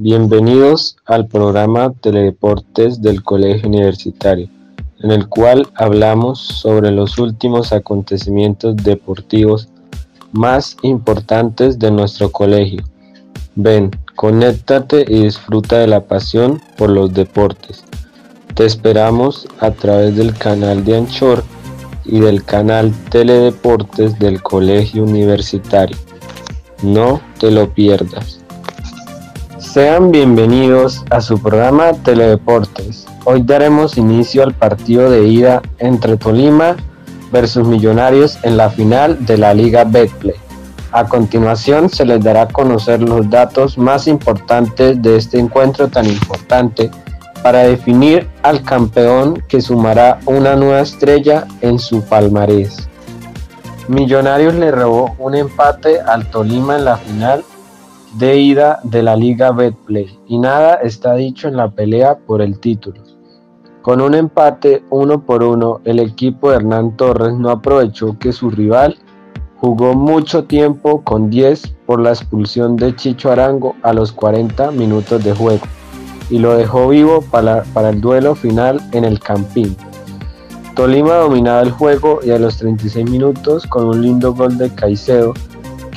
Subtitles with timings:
[0.00, 4.48] Bienvenidos al programa Teledeportes del Colegio Universitario,
[5.00, 9.68] en el cual hablamos sobre los últimos acontecimientos deportivos
[10.30, 12.84] más importantes de nuestro colegio.
[13.56, 17.82] Ven, conéctate y disfruta de la pasión por los deportes.
[18.54, 21.42] Te esperamos a través del canal de Anchor
[22.04, 25.96] y del canal Teledeportes del Colegio Universitario.
[26.84, 28.38] No te lo pierdas.
[29.72, 33.06] Sean bienvenidos a su programa Teledeportes.
[33.26, 36.74] Hoy daremos inicio al partido de ida entre Tolima
[37.30, 40.36] versus Millonarios en la final de la Liga Betplay.
[40.92, 46.06] A continuación se les dará a conocer los datos más importantes de este encuentro tan
[46.06, 46.90] importante
[47.42, 52.88] para definir al campeón que sumará una nueva estrella en su palmarés.
[53.86, 57.44] Millonarios le robó un empate al Tolima en la final
[58.18, 62.58] de ida de la Liga Betplay y nada está dicho en la pelea por el
[62.58, 63.00] título.
[63.82, 68.50] Con un empate uno por uno, el equipo de Hernán Torres no aprovechó que su
[68.50, 68.98] rival
[69.60, 75.22] jugó mucho tiempo con 10 por la expulsión de Chicho Arango a los 40 minutos
[75.22, 75.64] de juego
[76.28, 79.76] y lo dejó vivo para, para el duelo final en el Campín.
[80.74, 85.34] Tolima dominaba el juego y a los 36 minutos con un lindo gol de Caicedo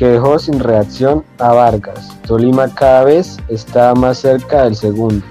[0.02, 2.18] que dejó sin reacción a Vargas.
[2.26, 5.24] Tolima cada vez estaba más cerca del segundo.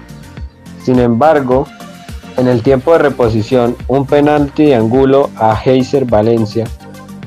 [0.81, 1.67] Sin embargo,
[2.37, 6.63] en el tiempo de reposición, un penalti de Angulo a Heiser Valencia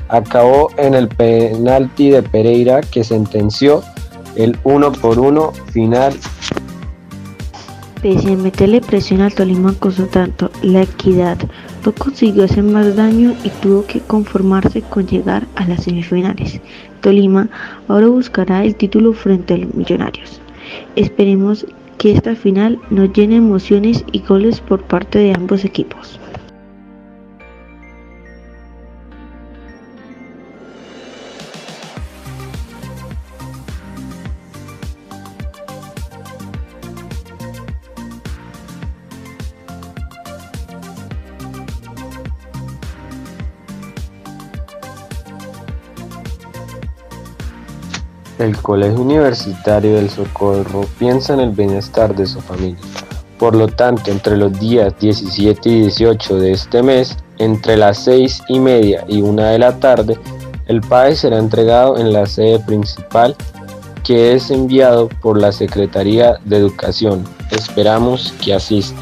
[0.09, 3.83] acabó en el penalti de Pereira que sentenció
[4.35, 6.17] el 1 por 1 final.
[8.01, 11.37] Pese a meterle presión al Tolima costó tanto, la equidad
[11.85, 16.59] no consiguió hacer más daño y tuvo que conformarse con llegar a las semifinales.
[17.01, 17.47] Tolima
[17.87, 20.41] ahora buscará el título frente a los Millonarios.
[20.95, 26.19] Esperemos que esta final nos llene emociones y goles por parte de ambos equipos.
[48.37, 52.77] El Colegio Universitario del Socorro piensa en el bienestar de su familia.
[53.37, 58.43] Por lo tanto, entre los días 17 y 18 de este mes, entre las 6
[58.49, 60.17] y media y 1 de la tarde,
[60.67, 63.35] el PAE será entregado en la sede principal
[64.03, 67.23] que es enviado por la Secretaría de Educación.
[67.51, 69.01] Esperamos que asista.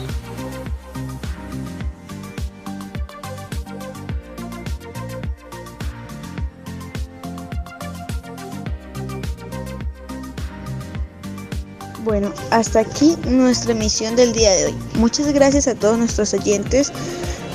[12.03, 14.75] Bueno, hasta aquí nuestra emisión del día de hoy.
[14.96, 16.91] Muchas gracias a todos nuestros oyentes.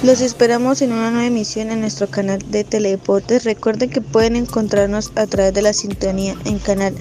[0.03, 3.45] Los esperamos en una nueva emisión en nuestro canal de Teledeportes.
[3.45, 6.95] Recuerden que pueden encontrarnos a través de la sintonía en canal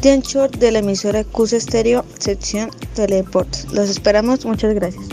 [0.00, 3.72] de Anchor de la emisora CUS Estéreo, sección Teledeportes.
[3.72, 5.11] Los esperamos, muchas gracias.